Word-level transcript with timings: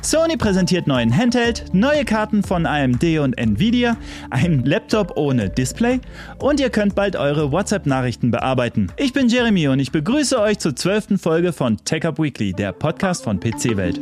Sony 0.00 0.36
präsentiert 0.36 0.86
neuen 0.86 1.14
Handheld, 1.14 1.64
neue 1.72 2.04
Karten 2.04 2.44
von 2.44 2.66
AMD 2.66 3.18
und 3.18 3.36
Nvidia, 3.36 3.96
ein 4.30 4.64
Laptop 4.64 5.16
ohne 5.16 5.50
Display 5.50 6.00
und 6.38 6.60
ihr 6.60 6.70
könnt 6.70 6.94
bald 6.94 7.16
eure 7.16 7.50
WhatsApp-Nachrichten 7.50 8.30
bearbeiten. 8.30 8.92
Ich 8.96 9.12
bin 9.12 9.28
Jeremy 9.28 9.66
und 9.66 9.80
ich 9.80 9.90
begrüße 9.90 10.40
euch 10.40 10.60
zur 10.60 10.76
zwölften 10.76 11.18
Folge 11.18 11.52
von 11.52 11.78
TechUp 11.78 12.20
Weekly, 12.20 12.52
der 12.52 12.70
Podcast 12.70 13.24
von 13.24 13.40
PC 13.40 13.76
Welt. 13.76 13.98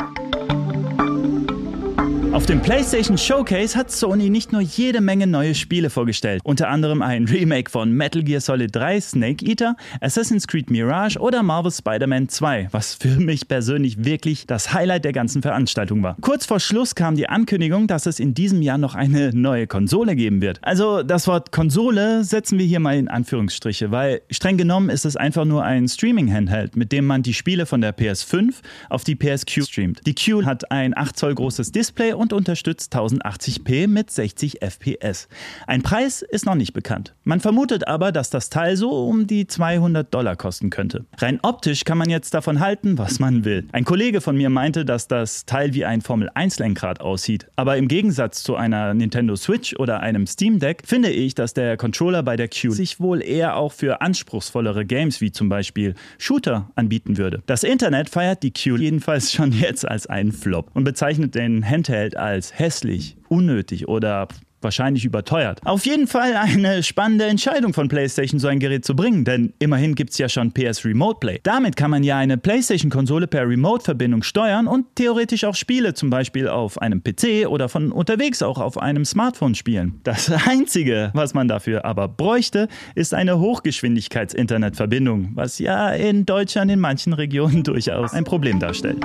Auf 2.37 2.45
dem 2.45 2.61
PlayStation 2.61 3.17
Showcase 3.17 3.79
hat 3.79 3.91
Sony 3.91 4.29
nicht 4.29 4.53
nur 4.53 4.61
jede 4.61 5.01
Menge 5.01 5.27
neue 5.27 5.55
Spiele 5.55 5.89
vorgestellt, 5.89 6.43
unter 6.45 6.69
anderem 6.69 7.01
ein 7.01 7.25
Remake 7.25 7.71
von 7.71 7.93
Metal 7.93 8.23
Gear 8.23 8.43
Solid 8.43 8.77
3, 8.77 9.01
Snake 9.01 9.43
Eater, 9.43 9.75
Assassin's 10.03 10.47
Creed 10.47 10.69
Mirage 10.69 11.19
oder 11.19 11.43
Marvel 11.43 11.73
Spider-Man 11.73 12.29
2, 12.29 12.69
was 12.73 12.93
für 12.93 13.17
mich 13.17 13.49
persönlich 13.49 14.05
wirklich 14.05 14.47
das 14.47 14.75
Highlight 14.75 15.07
der 15.07 15.15
ganzen 15.15 15.41
Veranstaltung 15.41 16.03
war. 16.03 16.19
Kurz 16.21 16.45
vor 16.45 16.61
Schluss 16.61 16.95
kam 16.95 17.17
die 17.17 17.27
Ankündigung, 17.27 17.87
dass 17.87 18.05
es 18.05 18.21
in 18.21 18.35
diesem 18.35 18.61
Jahr 18.61 18.77
noch 18.77 18.95
eine 18.95 19.31
neue 19.33 19.67
Konsole 19.67 20.15
geben 20.15 20.43
wird. 20.43 20.59
Also 20.61 21.03
das 21.03 21.27
Wort 21.29 21.53
Konsole 21.53 22.23
setzen 22.23 22.59
wir 22.59 22.67
hier 22.67 22.81
mal 22.81 22.99
in 22.99 23.09
Anführungsstriche, 23.09 23.91
weil 23.93 24.21
streng 24.31 24.59
genommen 24.59 24.91
ist 24.91 25.07
es 25.07 25.17
einfach 25.17 25.47
nur 25.47 25.65
ein 25.65 25.89
Streaming-Handheld, 25.89 26.77
mit 26.77 26.93
dem 26.93 27.07
man 27.07 27.23
die 27.23 27.33
Spiele 27.33 27.65
von 27.65 27.81
der 27.81 27.97
PS5 27.97 28.57
auf 28.91 29.05
die 29.05 29.17
PSQ 29.17 29.65
streamt. 29.65 30.01
Die 30.07 30.15
Q 30.15 30.45
hat 30.45 30.71
ein 30.71 30.95
8 30.95 31.19
Zoll 31.19 31.35
großes 31.35 31.73
Display 31.73 32.13
und 32.13 32.26
und 32.27 32.33
unterstützt 32.33 32.93
1080p 32.97 33.87
mit 33.87 34.11
60 34.11 34.61
FPS. 34.61 35.29
Ein 35.69 35.83
Preis 35.83 36.23
ist 36.23 36.45
noch 36.45 36.57
nicht 36.57 36.73
bekannt. 36.73 37.15
Man 37.23 37.39
vermutet 37.39 37.87
aber, 37.87 38.11
dass 38.11 38.31
das 38.31 38.51
Teil 38.51 38.77
so 38.77 38.91
um 38.91 39.29
die 39.29 39.47
200 39.47 40.13
Dollar 40.13 40.35
kosten 40.35 40.71
könnte. 40.71 41.05
Rein 41.19 41.39
optisch 41.43 41.85
kann 41.85 41.99
man 41.99 42.11
jetzt 42.11 42.35
davon 42.35 42.59
halten, 42.59 42.99
was 42.99 43.21
man 43.21 43.45
will. 43.45 43.69
Ein 43.71 43.85
Kollege 43.85 44.21
von 44.21 44.37
mir 44.37 44.51
meinte, 44.51 44.85
dass 44.85 45.07
das 45.07 45.47
Teil 45.47 45.73
wie 45.75 45.85
ein 45.85 46.01
Formel 46.01 46.29
1 46.35 46.59
Lenkrad 46.59 47.01
aussieht. 47.01 47.47
Aber 47.55 47.77
im 47.77 47.87
Gegensatz 47.87 48.43
zu 48.43 48.57
einer 48.57 48.93
Nintendo 48.93 49.37
Switch 49.37 49.77
oder 49.79 50.01
einem 50.01 50.27
Steam 50.27 50.59
Deck 50.59 50.83
finde 50.85 51.11
ich, 51.11 51.37
dass 51.37 51.55
der 51.55 51.77
Controller 51.77 52.25
bei 52.25 52.35
der 52.35 52.49
Q 52.49 52.73
sich 52.73 52.99
wohl 52.99 53.23
eher 53.23 53.57
auch 53.57 53.73
für 53.73 54.01
anspruchsvollere 54.01 54.85
Games 54.85 55.21
wie 55.21 55.31
zum 55.31 55.49
Beispiel 55.49 55.95
Shooter 56.19 56.71
anbieten 56.75 57.19
würde. 57.19 57.43
Das 57.47 57.63
Internet 57.63 58.11
feiert 58.11 58.43
die 58.43 58.53
Q 58.53 58.77
jedenfalls 58.77 59.33
schon 59.33 59.53
jetzt 59.53 59.87
als 59.87 60.09
einen 60.09 60.33
Flop 60.33 60.71
und 60.75 60.83
bezeichnet 60.83 61.37
den 61.37 61.65
Handheld 61.65 62.16
als 62.17 62.59
hässlich, 62.59 63.17
unnötig 63.29 63.89
oder 63.89 64.29
wahrscheinlich 64.67 65.05
überteuert. 65.05 65.61
Auf 65.65 65.87
jeden 65.87 66.07
Fall 66.07 66.35
eine 66.35 66.83
spannende 66.83 67.25
Entscheidung 67.27 67.73
von 67.73 67.89
PlayStation, 67.89 68.41
so 68.41 68.49
ein 68.49 68.59
Gerät 68.59 68.85
zu 68.85 68.97
bringen, 68.97 69.25
denn 69.25 69.53
immerhin 69.59 69.95
gibt 69.95 70.11
es 70.11 70.19
ja 70.19 70.29
schon 70.29 70.53
PS 70.53 70.85
Remote 70.85 71.19
Play. 71.21 71.41
Damit 71.43 71.77
kann 71.77 71.91
man 71.91 72.03
ja 72.03 72.19
eine 72.19 72.37
PlayStation-Konsole 72.37 73.27
per 73.27 73.49
Remote-Verbindung 73.49 74.23
steuern 74.23 74.67
und 74.67 74.87
theoretisch 74.97 75.45
auch 75.45 75.55
Spiele, 75.55 75.95
zum 75.95 76.11
Beispiel 76.11 76.49
auf 76.49 76.83
einem 76.83 77.03
PC 77.03 77.47
oder 77.49 77.69
von 77.69 77.93
unterwegs 77.93 78.43
auch 78.43 78.59
auf 78.59 78.79
einem 78.79 79.05
Smartphone 79.05 79.55
spielen. 79.55 80.01
Das 80.03 80.31
Einzige, 80.47 81.11
was 81.15 81.33
man 81.33 81.49
dafür 81.49 81.85
aber 81.85 82.09
bräuchte, 82.09 82.69
ist 82.95 83.15
eine 83.15 83.39
Hochgeschwindigkeits-Internetverbindung, 83.39 85.31
was 85.35 85.59
ja 85.59 85.91
in 85.91 86.27
Deutschland 86.27 86.71
in 86.71 86.81
manchen 86.81 87.13
Regionen 87.13 87.63
durchaus 87.65 88.13
ein 88.13 88.25
Problem 88.25 88.59
darstellt. 88.59 88.99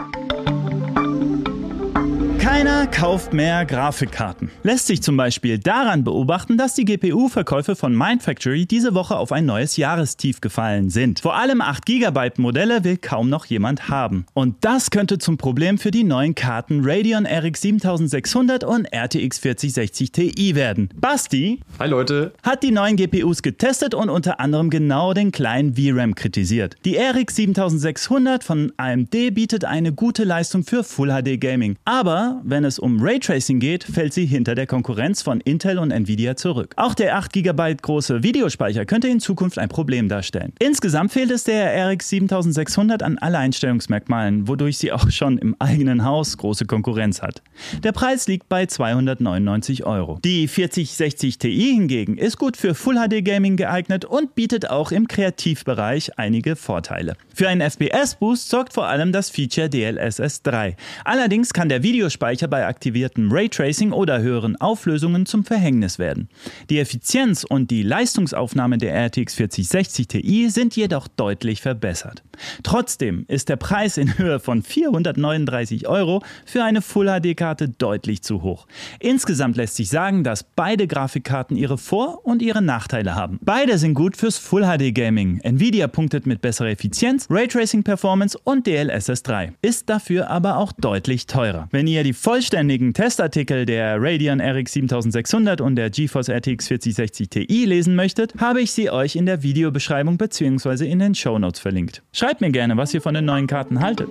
Keiner 2.61 2.85
kauft 2.85 3.33
mehr 3.33 3.65
Grafikkarten. 3.65 4.51
Lässt 4.61 4.85
sich 4.85 5.01
zum 5.01 5.17
Beispiel 5.17 5.57
daran 5.57 6.03
beobachten, 6.03 6.59
dass 6.59 6.75
die 6.75 6.85
GPU-Verkäufe 6.85 7.75
von 7.75 7.97
Mindfactory 7.97 8.67
diese 8.67 8.93
Woche 8.93 9.17
auf 9.17 9.31
ein 9.31 9.47
neues 9.47 9.77
Jahrestief 9.77 10.41
gefallen 10.41 10.91
sind. 10.91 11.21
Vor 11.21 11.35
allem 11.35 11.59
8 11.59 11.87
GB 11.87 12.33
Modelle 12.37 12.83
will 12.83 12.97
kaum 12.97 13.29
noch 13.29 13.45
jemand 13.45 13.89
haben. 13.89 14.27
Und 14.35 14.57
das 14.61 14.91
könnte 14.91 15.17
zum 15.17 15.37
Problem 15.37 15.79
für 15.79 15.89
die 15.89 16.03
neuen 16.03 16.35
Karten 16.35 16.81
Radeon 16.83 17.25
RX 17.25 17.61
7600 17.61 18.63
und 18.63 18.85
RTX 18.93 19.39
4060 19.39 20.11
Ti 20.11 20.53
werden. 20.53 20.89
Basti 20.95 21.61
Hi 21.79 21.89
Leute. 21.89 22.31
hat 22.43 22.61
die 22.61 22.69
neuen 22.69 22.95
GPUs 22.95 23.41
getestet 23.41 23.95
und 23.95 24.11
unter 24.11 24.39
anderem 24.39 24.69
genau 24.69 25.15
den 25.15 25.31
kleinen 25.31 25.73
VRAM 25.73 26.13
kritisiert. 26.13 26.75
Die 26.85 26.97
RX 26.97 27.37
7600 27.37 28.43
von 28.43 28.71
AMD 28.77 29.33
bietet 29.33 29.65
eine 29.65 29.93
gute 29.93 30.25
Leistung 30.25 30.63
für 30.63 30.83
Full 30.83 31.09
HD 31.09 31.41
Gaming, 31.41 31.75
aber 31.85 32.43
wenn 32.51 32.65
es 32.65 32.77
um 32.77 33.01
Raytracing 33.01 33.59
geht, 33.59 33.83
fällt 33.83 34.13
sie 34.13 34.27
hinter 34.27 34.53
der 34.53 34.67
Konkurrenz 34.67 35.23
von 35.23 35.41
Intel 35.41 35.79
und 35.79 35.89
Nvidia 35.89 36.35
zurück. 36.35 36.73
Auch 36.75 36.93
der 36.93 37.17
8 37.17 37.31
GB 37.33 37.75
große 37.81 38.21
Videospeicher 38.21 38.85
könnte 38.85 39.07
in 39.07 39.19
Zukunft 39.19 39.57
ein 39.57 39.69
Problem 39.69 40.09
darstellen. 40.09 40.53
Insgesamt 40.59 41.13
fehlt 41.13 41.31
es 41.31 41.45
der 41.45 41.91
RX 41.91 42.09
7600 42.09 43.01
an 43.01 43.17
Alleinstellungsmerkmalen, 43.17 44.47
wodurch 44.47 44.77
sie 44.77 44.91
auch 44.91 45.09
schon 45.09 45.37
im 45.37 45.55
eigenen 45.59 46.03
Haus 46.03 46.37
große 46.37 46.65
Konkurrenz 46.65 47.21
hat. 47.21 47.41
Der 47.83 47.93
Preis 47.93 48.27
liegt 48.27 48.49
bei 48.49 48.65
299 48.65 49.85
Euro. 49.85 50.19
Die 50.23 50.47
4060 50.47 51.39
Ti 51.39 51.73
hingegen 51.73 52.17
ist 52.17 52.37
gut 52.37 52.57
für 52.57 52.75
Full 52.75 52.95
HD 52.95 53.23
Gaming 53.23 53.55
geeignet 53.55 54.03
und 54.03 54.35
bietet 54.35 54.69
auch 54.69 54.91
im 54.91 55.07
Kreativbereich 55.07 56.19
einige 56.19 56.57
Vorteile. 56.57 57.15
Für 57.33 57.47
einen 57.47 57.61
FPS-Boost 57.61 58.49
sorgt 58.49 58.73
vor 58.73 58.87
allem 58.87 59.13
das 59.13 59.29
Feature 59.29 59.69
DLSS 59.69 60.43
3. 60.43 60.75
Allerdings 61.05 61.53
kann 61.53 61.69
der 61.69 61.81
Videospeicher 61.81 62.40
Speicher 62.41 62.47
bei 62.47 62.65
aktiviertem 62.65 63.31
Raytracing 63.31 63.91
oder 63.91 64.21
höheren 64.21 64.55
Auflösungen 64.55 65.25
zum 65.25 65.43
Verhängnis 65.43 65.99
werden. 65.99 66.27
Die 66.69 66.79
Effizienz 66.79 67.43
und 67.43 67.69
die 67.69 67.83
Leistungsaufnahme 67.83 68.77
der 68.77 68.95
RTX 68.95 69.35
4060 69.35 70.07
Ti 70.07 70.49
sind 70.49 70.75
jedoch 70.75 71.07
deutlich 71.07 71.61
verbessert. 71.61 72.23
Trotzdem 72.63 73.25
ist 73.27 73.49
der 73.49 73.57
Preis 73.57 73.97
in 73.97 74.17
Höhe 74.17 74.39
von 74.39 74.63
439 74.63 75.87
Euro 75.87 76.23
für 76.45 76.63
eine 76.63 76.81
Full-HD-Karte 76.81 77.69
deutlich 77.69 78.23
zu 78.23 78.41
hoch. 78.41 78.65
Insgesamt 78.99 79.57
lässt 79.57 79.75
sich 79.75 79.89
sagen, 79.89 80.23
dass 80.23 80.43
beide 80.43 80.87
Grafikkarten 80.87 81.57
ihre 81.57 81.77
Vor- 81.77 82.25
und 82.25 82.41
ihre 82.41 82.61
Nachteile 82.61 83.15
haben. 83.15 83.39
Beide 83.43 83.77
sind 83.77 83.93
gut 83.93 84.17
fürs 84.17 84.37
Full-HD-Gaming. 84.37 85.41
Nvidia 85.43 85.87
punktet 85.87 86.25
mit 86.25 86.41
besserer 86.41 86.69
Effizienz, 86.69 87.27
Raytracing-Performance 87.29 88.39
und 88.43 88.65
DLSS 88.65 89.23
3, 89.23 89.53
ist 89.61 89.89
dafür 89.89 90.29
aber 90.29 90.57
auch 90.57 90.71
deutlich 90.71 91.27
teurer. 91.27 91.67
Wenn 91.71 91.87
ihr 91.87 92.03
die 92.03 92.13
vollständigen 92.21 92.93
Testartikel 92.93 93.65
der 93.65 93.99
Radeon 93.99 94.39
RX 94.39 94.73
7600 94.73 95.59
und 95.59 95.75
der 95.75 95.89
GeForce 95.89 96.29
RTX 96.29 96.67
4060 96.67 97.29
Ti 97.29 97.65
lesen 97.65 97.95
möchtet, 97.95 98.35
habe 98.39 98.61
ich 98.61 98.71
sie 98.71 98.91
euch 98.91 99.15
in 99.15 99.25
der 99.25 99.41
Videobeschreibung 99.41 100.17
bzw. 100.17 100.85
in 100.85 100.99
den 100.99 101.15
Show 101.15 101.39
Notes 101.39 101.59
verlinkt. 101.59 102.03
Schreibt 102.13 102.41
mir 102.41 102.51
gerne, 102.51 102.77
was 102.77 102.93
ihr 102.93 103.01
von 103.01 103.15
den 103.15 103.25
neuen 103.25 103.47
Karten 103.47 103.79
haltet. 103.81 104.09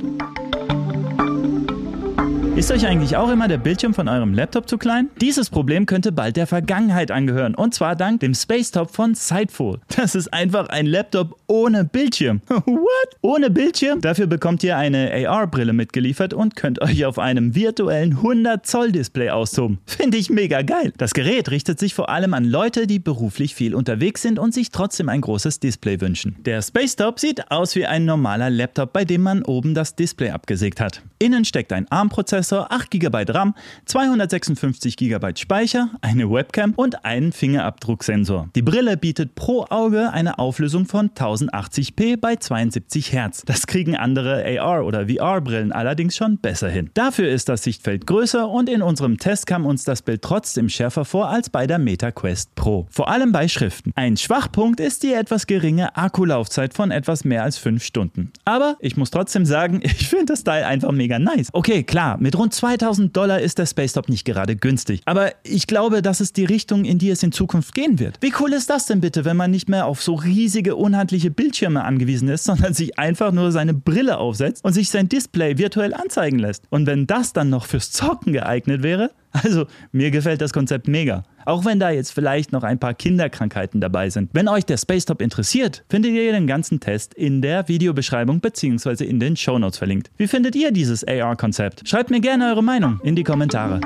Ist 2.61 2.71
euch 2.71 2.87
eigentlich 2.87 3.17
auch 3.17 3.31
immer 3.31 3.49
der 3.49 3.57
Bildschirm 3.57 3.95
von 3.95 4.07
eurem 4.07 4.35
Laptop 4.35 4.69
zu 4.69 4.77
klein? 4.77 5.09
Dieses 5.19 5.49
Problem 5.49 5.87
könnte 5.87 6.13
bald 6.13 6.37
der 6.37 6.47
Vergangenheit 6.47 7.11
angehören 7.11 7.55
und 7.55 7.73
zwar 7.73 7.97
dank 7.97 8.21
dem 8.21 8.35
Spacetop 8.35 8.95
von 8.95 9.15
Sightful. 9.15 9.81
Das 9.97 10.15
ist 10.15 10.31
einfach 10.35 10.69
ein 10.69 10.85
Laptop 10.85 11.41
ohne 11.47 11.85
Bildschirm. 11.85 12.43
What? 12.49 13.17
Ohne 13.23 13.49
Bildschirm? 13.49 14.03
Dafür 14.03 14.27
bekommt 14.27 14.63
ihr 14.63 14.77
eine 14.77 15.11
AR-Brille 15.11 15.73
mitgeliefert 15.73 16.35
und 16.35 16.55
könnt 16.55 16.83
euch 16.83 17.07
auf 17.07 17.19
einem 17.19 17.55
virtuellen 17.55 18.19
100 18.19 18.67
Zoll 18.67 18.93
Display 18.93 19.31
austoben. 19.31 19.79
Finde 19.87 20.19
ich 20.19 20.29
mega 20.29 20.61
geil. 20.61 20.93
Das 20.99 21.15
Gerät 21.15 21.51
richtet 21.51 21.79
sich 21.79 21.95
vor 21.95 22.11
allem 22.11 22.35
an 22.35 22.45
Leute, 22.45 22.87
die 22.87 22.99
beruflich 22.99 23.55
viel 23.55 23.75
unterwegs 23.75 24.21
sind 24.21 24.39
und 24.39 24.53
sich 24.53 24.71
trotzdem 24.71 25.09
ein 25.09 25.23
großes 25.23 25.61
Display 25.61 25.99
wünschen. 26.03 26.37
Der 26.45 26.61
Spacetop 26.61 27.21
sieht 27.21 27.51
aus 27.51 27.75
wie 27.75 27.87
ein 27.87 28.05
normaler 28.05 28.51
Laptop, 28.51 28.93
bei 28.93 29.07
dem 29.07 29.23
man 29.23 29.45
oben 29.45 29.73
das 29.73 29.97
Display 29.97 30.29
abgesägt 30.29 30.79
hat. 30.79 31.01
Innen 31.19 31.47
steckt 31.47 31.73
ein 31.73 31.87
ARM-Prozessor 31.91 32.50
Prozessor, 32.51 32.67
8 32.71 32.91
GB 32.91 33.25
RAM, 33.29 33.55
256 33.87 34.97
GB 34.97 35.33
Speicher, 35.37 35.91
eine 36.01 36.31
Webcam 36.31 36.73
und 36.75 37.05
einen 37.05 37.33
Fingerabdrucksensor. 37.33 38.49
Die 38.55 38.63
Brille 38.63 38.97
bietet 38.97 39.35
pro 39.35 39.67
Auge 39.71 40.13
eine 40.13 40.39
Auflösung 40.39 40.87
von 40.87 41.11
1080p 41.11 42.19
bei 42.21 42.37
72 42.37 43.13
Hertz. 43.13 43.43
Das 43.47 43.67
kriegen 43.67 43.97
andere 43.97 44.45
AR- 44.45 44.85
oder 44.85 45.07
VR-Brillen 45.09 45.73
allerdings 45.73 46.17
schon 46.17 46.39
besser 46.39 46.69
hin. 46.69 46.91
Dafür 46.95 47.29
ist 47.31 47.49
das 47.49 47.63
Sichtfeld 47.63 48.07
größer 48.07 48.49
und 48.49 48.69
in 48.69 48.83
unserem 48.83 49.19
Test 49.19 49.47
kam 49.47 49.65
uns 49.65 49.85
das 49.85 50.03
Bild 50.03 50.23
trotzdem 50.23 50.69
schärfer 50.69 51.05
vor 51.05 51.29
als 51.29 51.51
bei 51.51 51.67
der 51.67 51.79
Meta 51.79 52.11
Quest 52.11 52.55
Pro. 52.55 52.87
Vor 52.91 53.09
allem 53.09 53.33
bei 53.33 53.47
Schriften. 53.49 53.93
Ein 53.95 54.17
Schwachpunkt 54.17 54.81
ist 54.81 55.03
die 55.03 55.13
etwas 55.13 55.47
geringe 55.47 55.97
Akkulaufzeit 55.97 56.75
von 56.75 56.91
etwas 56.91 57.25
mehr 57.25 57.45
als 57.45 57.59
5 57.59 57.83
Stunden. 57.83 58.33
Aber 58.45 58.77
ich 58.81 58.97
muss 58.97 59.11
trotzdem 59.11 59.45
sagen, 59.45 59.81
ich 59.85 60.09
finde 60.09 60.27
das 60.27 60.45
Teil 60.45 60.65
einfach 60.65 60.93
mega 60.93 61.19
nice. 61.19 61.49
Okay, 61.53 61.83
klar, 61.85 62.19
mit 62.19 62.30
rund 62.37 62.55
2000 62.55 63.17
Dollar 63.17 63.41
ist 63.41 63.59
der 63.59 63.67
Spacetop 63.67 64.09
nicht 64.09 64.25
gerade 64.25 64.57
günstig. 64.57 65.03
Aber 65.05 65.33
ich 65.43 65.67
glaube, 65.67 66.03
das 66.03 66.21
ist 66.21 66.37
die 66.37 66.45
Richtung, 66.45 66.85
in 66.85 66.99
die 66.99 67.11
es 67.11 67.23
in 67.23 67.33
Zukunft 67.33 67.75
gehen 67.75 67.99
wird. 67.99 68.19
Wie 68.21 68.33
cool 68.41 68.53
ist 68.53 68.71
das 68.71 68.87
denn 68.87 69.01
bitte, 69.01 69.25
wenn 69.25 69.37
man 69.37 69.51
nicht 69.51 69.69
mehr 69.69 69.87
auf 69.87 70.03
so 70.03 70.15
riesige, 70.15 70.77
unhandliche 70.77 71.31
Bildschirme 71.31 71.85
angewiesen 71.85 72.29
ist, 72.29 72.45
sondern 72.51 72.75
sich 72.75 72.99
einfach 72.99 73.33
nur 73.33 73.53
seine 73.53 73.75
Brille 73.75 74.19
aufsetzt 74.19 74.65
und 74.65 74.73
sich 74.73 74.91
sein 74.91 75.09
Display 75.09 75.59
virtuell 75.59 75.95
anzeigen 75.95 76.39
lässt. 76.39 76.65
Und 76.71 76.87
wenn 76.87 77.07
das 77.07 77.33
dann 77.33 77.51
noch 77.51 77.67
fürs 77.67 77.91
Zocken 77.91 78.33
geeignet 78.33 78.83
wäre, 78.83 79.11
also 79.33 79.67
mir 79.93 80.11
gefällt 80.11 80.41
das 80.41 80.53
Konzept 80.53 80.89
mega. 80.89 81.23
Auch 81.45 81.65
wenn 81.65 81.81
da 81.81 81.91
jetzt 81.91 82.13
vielleicht 82.13 82.53
noch 82.53 82.63
ein 82.63 82.79
paar 82.79 82.95
Kinderkrankheiten 82.95 83.81
dabei 83.81 84.11
sind. 84.11 84.31
Wenn 84.33 84.49
euch 84.49 84.65
der 84.67 84.77
Spacetop 84.77 85.23
interessiert, 85.23 85.85
findet 85.89 86.13
ihr 86.13 86.33
den 86.33 86.47
ganzen 86.47 86.81
Test 86.81 87.15
in 87.15 87.43
der 87.43 87.67
Videobeschreibung 87.69 88.41
bzw. 88.41 89.05
in 89.05 89.21
den 89.21 89.37
Shownotes 89.37 89.79
verlinkt. 89.79 90.11
Wie 90.17 90.29
findet 90.29 90.55
ihr 90.55 90.71
dieses 90.71 91.07
AR-Konzept? 91.07 91.89
Schreibt 91.89 92.11
mir 92.11 92.21
gerne 92.21 92.51
eure 92.51 92.63
Meinung 92.63 93.01
in 93.03 93.17
die 93.17 93.25
Kommentare. 93.25 93.81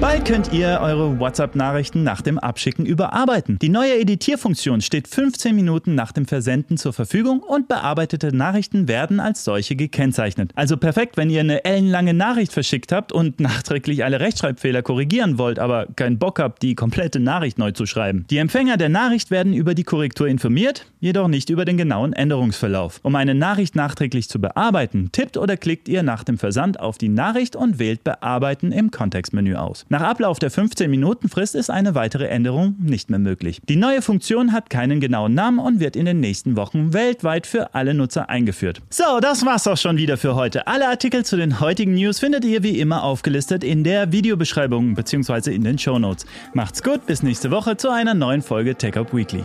Bald 0.00 0.26
könnt 0.26 0.52
ihr 0.52 0.78
eure 0.80 1.18
WhatsApp-Nachrichten 1.18 2.04
nach 2.04 2.22
dem 2.22 2.38
Abschicken 2.38 2.86
überarbeiten. 2.86 3.58
Die 3.58 3.68
neue 3.68 3.98
Editierfunktion 3.98 4.80
steht 4.80 5.08
15 5.08 5.56
Minuten 5.56 5.96
nach 5.96 6.12
dem 6.12 6.24
Versenden 6.24 6.76
zur 6.76 6.92
Verfügung 6.92 7.40
und 7.40 7.66
bearbeitete 7.66 8.34
Nachrichten 8.34 8.86
werden 8.86 9.18
als 9.18 9.42
solche 9.42 9.74
gekennzeichnet. 9.74 10.52
Also 10.54 10.76
perfekt, 10.76 11.16
wenn 11.16 11.30
ihr 11.30 11.40
eine 11.40 11.64
ellenlange 11.64 12.14
Nachricht 12.14 12.52
verschickt 12.52 12.92
habt 12.92 13.10
und 13.10 13.40
nachträglich 13.40 14.04
alle 14.04 14.20
Rechtschreibfehler 14.20 14.82
korrigieren 14.82 15.36
wollt, 15.36 15.58
aber 15.58 15.86
keinen 15.96 16.20
Bock 16.20 16.38
habt, 16.38 16.62
die 16.62 16.76
komplette 16.76 17.18
Nachricht 17.18 17.58
neu 17.58 17.72
zu 17.72 17.84
schreiben. 17.84 18.24
Die 18.30 18.38
Empfänger 18.38 18.76
der 18.76 18.90
Nachricht 18.90 19.32
werden 19.32 19.52
über 19.52 19.74
die 19.74 19.84
Korrektur 19.84 20.28
informiert, 20.28 20.86
jedoch 21.00 21.26
nicht 21.26 21.50
über 21.50 21.64
den 21.64 21.76
genauen 21.76 22.12
Änderungsverlauf. 22.12 23.00
Um 23.02 23.16
eine 23.16 23.34
Nachricht 23.34 23.74
nachträglich 23.74 24.28
zu 24.28 24.40
bearbeiten, 24.40 25.10
tippt 25.10 25.36
oder 25.36 25.56
klickt 25.56 25.88
ihr 25.88 26.04
nach 26.04 26.22
dem 26.22 26.38
Versand 26.38 26.78
auf 26.78 26.98
die 26.98 27.08
Nachricht 27.08 27.56
und 27.56 27.80
wählt 27.80 28.04
Bearbeiten 28.04 28.70
im 28.70 28.92
Kontextmenü 28.92 29.56
aus. 29.56 29.86
Nach 29.90 30.02
Ablauf 30.02 30.38
der 30.38 30.50
15-Minuten-Frist 30.50 31.54
ist 31.54 31.70
eine 31.70 31.94
weitere 31.94 32.26
Änderung 32.26 32.76
nicht 32.78 33.08
mehr 33.08 33.18
möglich. 33.18 33.62
Die 33.68 33.76
neue 33.76 34.02
Funktion 34.02 34.52
hat 34.52 34.68
keinen 34.68 35.00
genauen 35.00 35.32
Namen 35.32 35.58
und 35.58 35.80
wird 35.80 35.96
in 35.96 36.04
den 36.04 36.20
nächsten 36.20 36.56
Wochen 36.56 36.92
weltweit 36.92 37.46
für 37.46 37.74
alle 37.74 37.94
Nutzer 37.94 38.28
eingeführt. 38.28 38.82
So, 38.90 39.20
das 39.20 39.46
war's 39.46 39.66
auch 39.66 39.78
schon 39.78 39.96
wieder 39.96 40.18
für 40.18 40.34
heute. 40.34 40.66
Alle 40.66 40.88
Artikel 40.88 41.24
zu 41.24 41.38
den 41.38 41.60
heutigen 41.60 41.94
News 41.94 42.18
findet 42.18 42.44
ihr 42.44 42.62
wie 42.62 42.78
immer 42.78 43.02
aufgelistet 43.02 43.64
in 43.64 43.82
der 43.82 44.12
Videobeschreibung 44.12 44.94
bzw. 44.94 45.54
in 45.54 45.64
den 45.64 45.78
Show 45.78 45.98
Notes. 45.98 46.26
Macht's 46.52 46.82
gut, 46.82 47.06
bis 47.06 47.22
nächste 47.22 47.50
Woche 47.50 47.78
zu 47.78 47.88
einer 47.90 48.12
neuen 48.12 48.42
Folge 48.42 48.74
Tech 48.74 48.98
Up 48.98 49.14
Weekly. 49.14 49.44